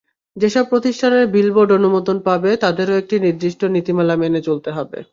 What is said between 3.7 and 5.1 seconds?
নীতিমালা মেনে চলতে হবে।